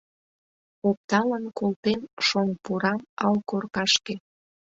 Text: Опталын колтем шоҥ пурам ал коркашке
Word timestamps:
Опталын 0.89 1.45
колтем 1.57 2.01
шоҥ 2.27 2.49
пурам 2.63 3.01
ал 3.25 3.35
коркашке 3.49 4.15